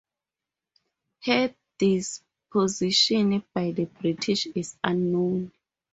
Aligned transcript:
Her 1.25 1.53
disposition 1.77 3.43
by 3.53 3.69
the 3.73 3.85
British 3.85 4.47
is 4.47 4.75
unknown. 4.83 5.51